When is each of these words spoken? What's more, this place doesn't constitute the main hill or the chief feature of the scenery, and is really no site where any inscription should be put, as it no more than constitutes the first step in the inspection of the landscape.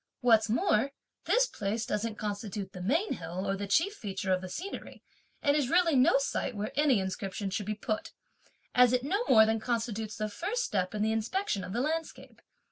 What's 0.21 0.49
more, 0.49 0.93
this 1.25 1.45
place 1.45 1.85
doesn't 1.85 2.17
constitute 2.17 2.71
the 2.73 2.81
main 2.81 3.13
hill 3.13 3.47
or 3.47 3.55
the 3.55 3.67
chief 3.67 3.93
feature 3.93 4.33
of 4.33 4.41
the 4.41 4.49
scenery, 4.49 5.03
and 5.43 5.55
is 5.55 5.69
really 5.69 5.95
no 5.95 6.17
site 6.17 6.55
where 6.55 6.71
any 6.75 6.99
inscription 6.99 7.51
should 7.51 7.67
be 7.67 7.75
put, 7.75 8.11
as 8.73 8.93
it 8.93 9.03
no 9.03 9.23
more 9.29 9.45
than 9.45 9.59
constitutes 9.59 10.15
the 10.15 10.27
first 10.27 10.63
step 10.63 10.95
in 10.95 11.03
the 11.03 11.11
inspection 11.11 11.63
of 11.63 11.71
the 11.71 11.81
landscape. 11.81 12.41